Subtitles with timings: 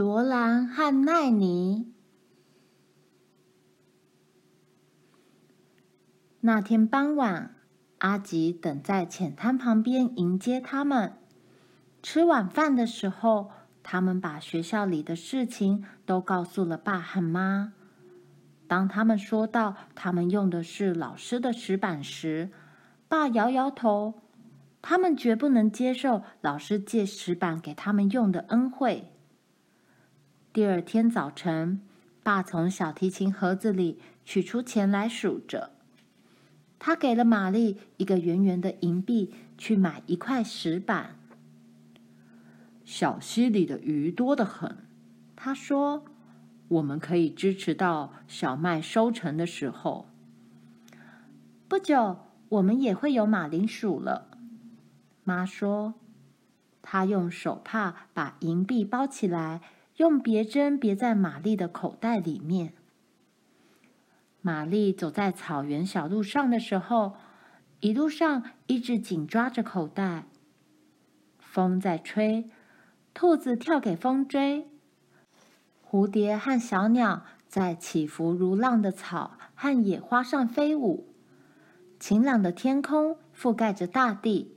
[0.00, 1.92] 罗兰和奈尼。
[6.40, 7.54] 那天傍晚，
[7.98, 11.18] 阿吉等在浅滩旁边迎接他们。
[12.02, 13.50] 吃晚饭的时候，
[13.82, 17.74] 他们把学校里的事情都告诉了爸和妈。
[18.66, 22.50] 当他们说到他们用的是老师的石板时，
[23.06, 24.14] 爸摇摇头，
[24.80, 29.12] 他们绝不能接受老师借石板给他们用的恩惠。
[30.52, 31.80] 第二天早晨，
[32.24, 35.70] 爸从小提琴盒子里取出钱来数着。
[36.80, 41.14] 他给了玛丽一个圆圆的银币，去买一块石板。
[42.84, 44.78] 小溪里的鱼多得很，
[45.36, 46.04] 他说
[46.66, 50.08] ：“我们可以支持到小麦收成的时候。”
[51.68, 52.16] 不久，
[52.48, 54.26] 我们也会有马铃薯了。
[55.22, 55.94] 妈说
[56.82, 59.60] ：“她用手帕把银币包起来。”
[60.00, 62.72] 用别针别在玛丽的口袋里面。
[64.40, 67.16] 玛丽走在草原小路上的时候，
[67.80, 70.24] 一路上一直紧抓着口袋。
[71.38, 72.48] 风在吹，
[73.12, 74.70] 兔子跳给风追，
[75.86, 81.12] 蝴蝶和小鸟在起伏如浪的草和野花上飞舞。
[81.98, 84.56] 晴朗的天空覆盖着大地。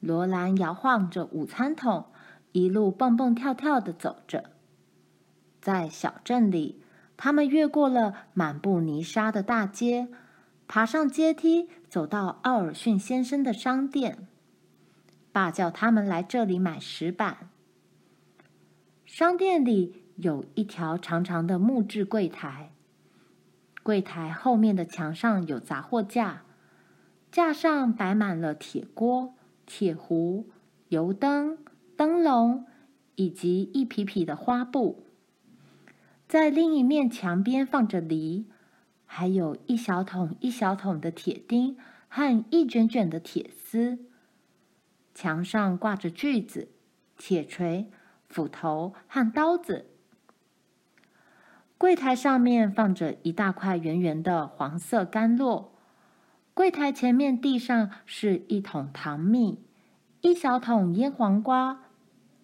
[0.00, 2.06] 罗兰摇晃着午餐桶。
[2.52, 4.50] 一路蹦蹦跳跳的走着，
[5.60, 6.82] 在小镇里，
[7.16, 10.08] 他们越过了满布泥沙的大街，
[10.68, 14.28] 爬上阶梯，走到奥尔逊先生的商店。
[15.32, 17.48] 爸叫他们来这里买石板。
[19.06, 22.72] 商店里有一条长长的木质柜台，
[23.82, 26.42] 柜台后面的墙上有杂货架，
[27.30, 30.50] 架上摆满了铁锅、铁壶、
[30.88, 31.56] 油灯。
[32.02, 32.66] 灯笼
[33.14, 35.06] 以及一匹匹的花布，
[36.26, 38.48] 在另一面墙边放着梨，
[39.06, 41.76] 还有一小桶一小桶的铁钉
[42.08, 44.00] 和一卷卷的铁丝。
[45.14, 46.72] 墙上挂着锯子、
[47.16, 47.88] 铁锤、
[48.28, 49.86] 斧头和刀子。
[51.78, 55.68] 柜台上面放着一大块圆圆的黄色干酪。
[56.52, 59.60] 柜台前面地上是一桶糖蜜，
[60.20, 61.81] 一小桶腌黄瓜。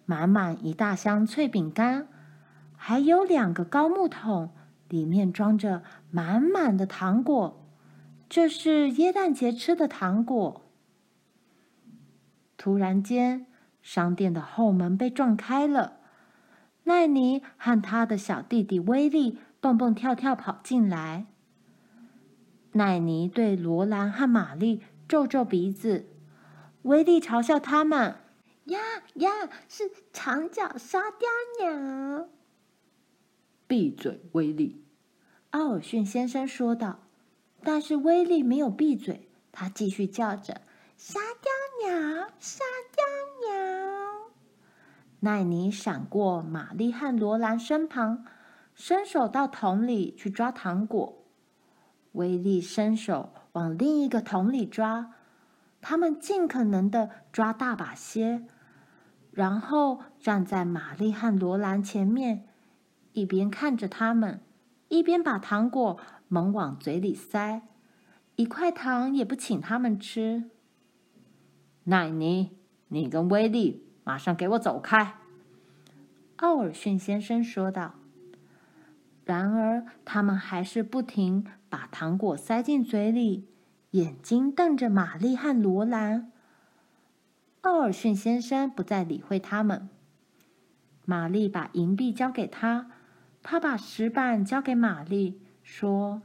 [0.09, 2.07] 满满一大箱脆饼干，
[2.75, 4.49] 还有两个高木桶，
[4.87, 7.63] 里面装着满满的糖果。
[8.27, 10.63] 这是耶诞节吃的糖果。
[12.57, 13.45] 突然间，
[13.83, 15.97] 商店的后门被撞开了，
[16.85, 21.27] 奈尼和他的小弟弟威利蹦蹦跳跳跑进来。
[22.71, 26.07] 奈尼对罗兰和玛丽皱皱鼻子，
[26.81, 28.15] 威利嘲笑他们。
[28.69, 28.79] 呀
[29.15, 29.29] 呀，
[29.67, 32.27] 是长脚沙雕鸟！
[33.67, 34.83] 闭嘴，威力！
[35.51, 37.01] 奥尔逊先生说道。
[37.61, 40.61] 但是威力没有闭嘴，他继续叫着
[40.95, 42.63] ：“沙雕鸟，沙
[42.95, 43.03] 雕
[43.51, 44.31] 鸟！”
[45.19, 48.23] 奈尼闪过玛丽和罗兰身旁，
[48.73, 51.25] 伸手到桶里去抓糖果。
[52.13, 55.13] 威力伸手往另一个桶里抓，
[55.81, 58.47] 他们尽可能的抓大把些。
[59.39, 62.43] 然后站在玛丽和罗兰前面，
[63.13, 64.41] 一边看着他们，
[64.89, 67.61] 一边把糖果猛往嘴里塞，
[68.35, 70.49] 一块糖也不请他们吃。
[71.85, 72.57] 奈尼，
[72.89, 75.15] 你跟威利马上给我走开！
[76.35, 77.93] 奥尔逊先生说道。
[79.23, 83.47] 然而，他们还是不停把糖果塞进嘴里，
[83.91, 86.33] 眼睛瞪着玛丽和罗兰。
[87.61, 89.89] 奥尔逊先生不再理会他们。
[91.05, 92.91] 玛丽把银币交给他，
[93.41, 96.21] 他把石板交给玛丽，说：“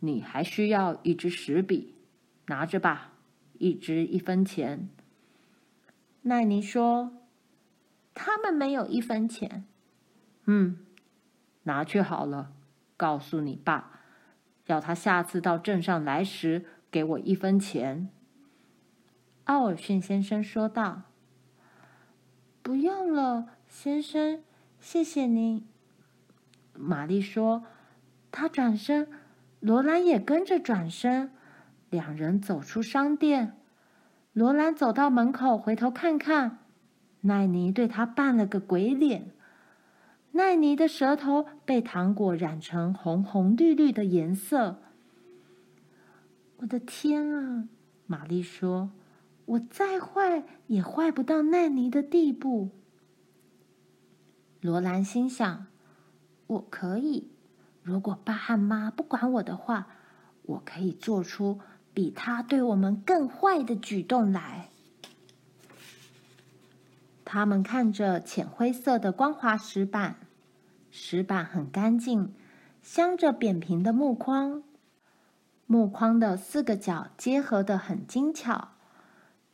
[0.00, 1.94] 你还需要一支石笔，
[2.46, 3.12] 拿着吧，
[3.58, 4.88] 一支一分钱。”
[6.22, 7.12] 奈尼说
[8.14, 9.64] ：“他们没有一分钱。
[10.46, 10.78] ”“嗯，
[11.64, 12.52] 拿去好了。
[12.96, 14.00] 告诉你爸，
[14.66, 18.08] 要他下次到镇上来时给我一分钱。”
[19.52, 21.02] 奥尔逊先生说道
[22.62, 24.42] ：“不用了，先生，
[24.80, 25.66] 谢谢您。”
[26.72, 27.64] 玛丽说
[28.32, 29.10] ：“她转身，
[29.60, 31.32] 罗兰也跟着转身，
[31.90, 33.58] 两人走出商店。
[34.32, 36.60] 罗兰走到门口，回头看看，
[37.20, 39.32] 奈尼对他扮了个鬼脸。
[40.30, 44.80] 奈尼的舌头被糖果染成红红绿绿的颜色。
[46.56, 47.68] 我的天啊！”
[48.08, 48.90] 玛丽说。
[49.44, 52.70] 我再坏也坏不到奈尼的地步。
[54.60, 55.66] 罗兰心想
[56.46, 57.30] ：“我可以，
[57.82, 59.88] 如果爸和妈不管我的话，
[60.42, 61.60] 我可以做出
[61.92, 64.68] 比他对我们更坏的举动来。”
[67.24, 70.16] 他们看着浅灰色的光滑石板，
[70.90, 72.34] 石板很干净，
[72.82, 74.62] 镶着扁平的木框，
[75.66, 78.71] 木框的四个角结合的很精巧。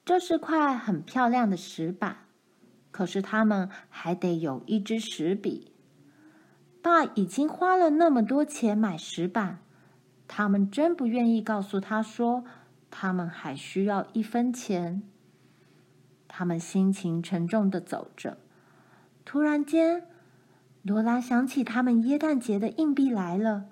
[0.08, 2.16] 这是块很漂亮的石板，
[2.90, 5.70] 可是他们还得有一支石笔。
[6.80, 9.58] 爸已经花了那么多钱买石板，
[10.26, 12.42] 他们真不愿意告诉他说，
[12.90, 15.02] 他们还需要一分钱。
[16.26, 18.38] 他们心情沉重地走着，
[19.26, 20.04] 突然间，
[20.80, 23.66] 罗兰想起他们耶诞节的硬币来了。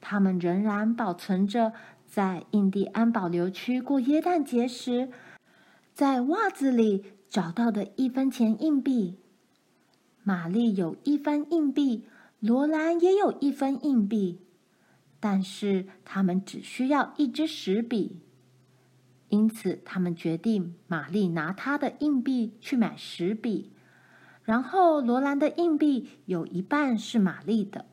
[0.00, 1.72] 他们仍然保存着
[2.04, 5.08] 在印第安保留区过耶诞节时，
[5.96, 9.16] 在袜子里找到的一分钱硬币，
[10.22, 12.04] 玛丽有一分硬币，
[12.38, 14.42] 罗兰也有一分硬币，
[15.18, 18.18] 但是他们只需要一支石笔，
[19.30, 23.72] 因此他们决定玛丽拿她的硬币去买石笔，
[24.44, 27.86] 然后罗兰的硬币有一半是玛丽的。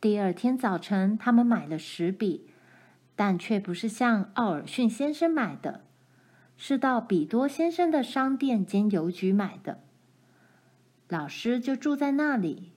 [0.00, 2.46] 第二天早晨，他们买了石笔。
[3.16, 5.84] 但却不是向奥尔逊先生买的，
[6.56, 9.80] 是到比多先生的商店兼邮局买的。
[11.08, 12.72] 老师就住在那里。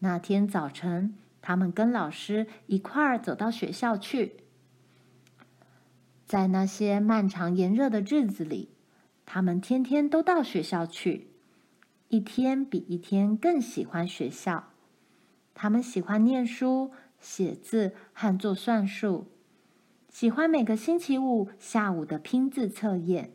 [0.00, 4.40] 那天早晨，他们跟老师一块儿走到学校去。
[6.24, 8.70] 在那些漫长炎热的日子里，
[9.24, 11.30] 他们天天都到学校去，
[12.08, 14.72] 一天比一天更喜欢学校。
[15.54, 16.90] 他们喜欢念书、
[17.20, 19.28] 写字和做算术。
[20.18, 23.32] 喜欢每个星期五下午的拼字测验。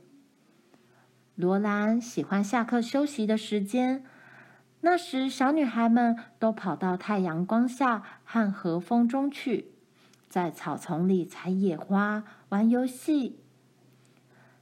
[1.36, 4.04] 罗兰喜欢下课休息的时间，
[4.80, 9.74] 那时小女孩们都跑到太阳光下和和风中去，
[10.28, 13.38] 在草丛里采野花、玩游戏。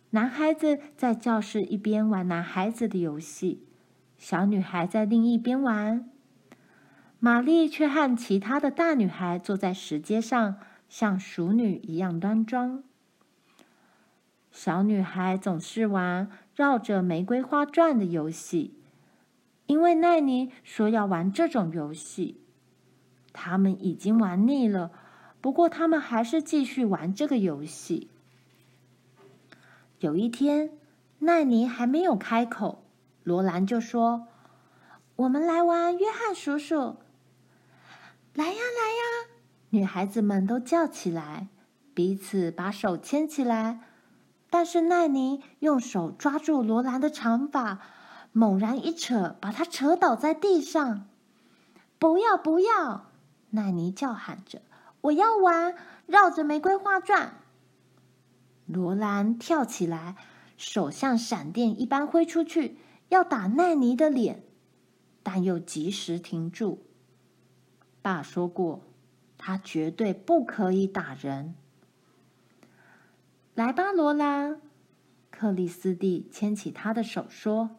[0.09, 3.65] 男孩子在教室一边玩男孩子的游戏，
[4.17, 6.09] 小女孩在另一边玩。
[7.19, 10.57] 玛丽却和其他的大女孩坐在石阶上。
[10.89, 12.83] 像淑女一样端庄。
[14.51, 18.73] 小女孩总是玩绕着玫瑰花转的游戏，
[19.67, 22.41] 因为奈妮说要玩这种游戏。
[23.31, 24.91] 他们已经玩腻了，
[25.39, 28.09] 不过他们还是继续玩这个游戏。
[29.99, 30.71] 有一天，
[31.19, 32.83] 奈妮还没有开口，
[33.23, 34.27] 罗兰就说
[35.15, 36.97] ：“我们来玩约翰叔叔。”
[38.33, 39.28] 来呀，来呀！
[39.71, 41.47] 女孩子们都叫起来，
[41.93, 43.81] 彼此把手牵起来。
[44.49, 47.79] 但是奈妮用手抓住罗兰的长发，
[48.31, 51.07] 猛然一扯，把她扯倒在地上。
[51.99, 53.11] “不要，不要！”
[53.51, 54.63] 奈妮叫喊着
[55.01, 55.75] ，“我要玩
[56.07, 57.35] 绕着玫瑰花转。”
[58.65, 60.15] 罗兰跳起来，
[60.57, 62.77] 手像闪电一般挥出去，
[63.09, 64.43] 要打奈妮的脸，
[65.21, 66.85] 但又及时停住。
[68.01, 68.81] 爸说过。
[69.39, 71.55] 他绝对不可以打人。
[73.55, 74.59] 来吧，罗兰。
[75.31, 77.77] 克里斯蒂牵起他的手说：“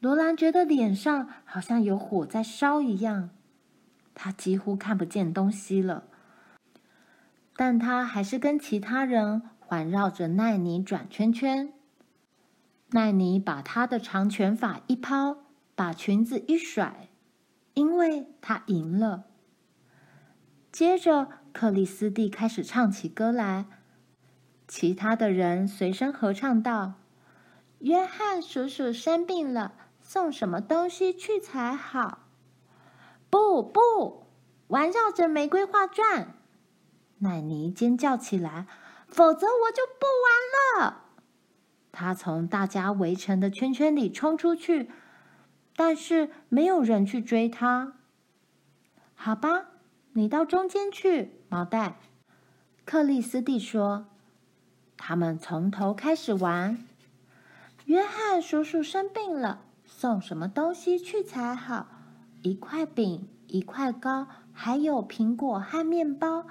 [0.00, 3.30] 罗兰觉得脸上好像有火在烧一样，
[4.14, 6.04] 他几乎看不见东西了。
[7.54, 11.72] 但他还是跟其他人环绕着奈妮转圈圈。
[12.90, 15.38] 奈妮把他的长拳法一抛，
[15.76, 17.08] 把裙子一甩，
[17.74, 19.26] 因为他赢了。”
[20.76, 23.64] 接着，克里斯蒂开始唱起歌来，
[24.68, 26.96] 其他的人随声合唱道
[27.80, 32.18] ：“约翰叔叔生病了，送什么东西去才好？”
[33.30, 34.26] 不不，
[34.68, 36.34] 环绕着玫瑰花转！
[37.20, 38.66] 奈尼尖叫起来
[39.08, 40.04] ：“否则我就不
[40.76, 41.04] 玩了！”
[41.90, 44.90] 他从大家围成的圈圈里冲出去，
[45.74, 47.94] 但是没有人去追他。
[49.14, 49.68] 好吧。
[50.16, 51.96] 你到中间去，毛蛋。
[52.86, 54.06] 克里斯蒂说
[54.96, 56.82] ：“他们从头开始玩。
[57.84, 61.88] 约翰叔叔生病了，送什么东西去才好？
[62.40, 66.46] 一块饼，一块糕，还有苹果和面包。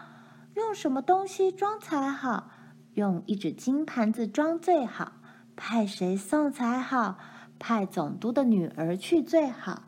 [0.54, 2.52] 用什么东西装才好？
[2.94, 5.14] 用一只金盘子装最好。
[5.56, 7.18] 派谁送才好？
[7.58, 9.82] 派总督的女儿去最好。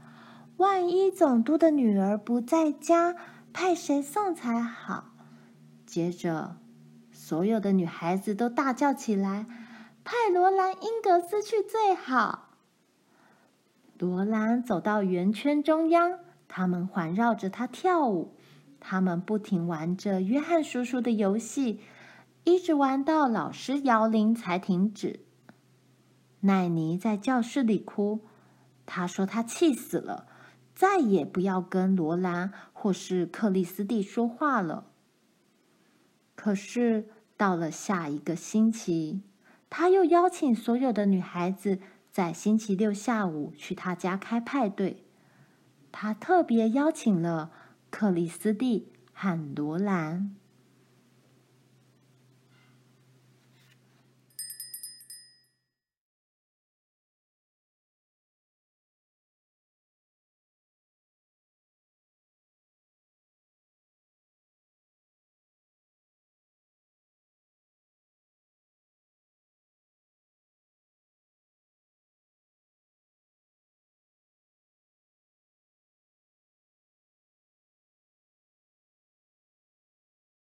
[0.58, 3.16] 万一总督的女儿不在家。”
[3.60, 5.06] 派谁送才好？
[5.84, 6.58] 接着，
[7.12, 9.48] 所有的女孩子都大叫起来
[10.06, 12.50] ：“派罗兰·英格斯去最好。”
[13.98, 18.36] 罗兰走到圆圈中央，他们环绕着他跳舞。
[18.80, 21.82] 他们不停玩着约翰叔叔的游戏，
[22.44, 25.22] 一直玩到老师摇铃才停止。
[26.42, 28.20] 奈尼在教室里哭，
[28.86, 30.28] 他说他气死了，
[30.76, 32.54] 再也不要跟罗兰
[32.88, 34.86] 或是克里斯蒂说话了。
[36.36, 39.24] 可是到了下一个星期，
[39.70, 41.80] 他又邀请所有的女孩子
[42.10, 45.04] 在星期六下午去他家开派对。
[45.92, 47.52] 他特别邀请了
[47.90, 50.34] 克里斯蒂和罗兰。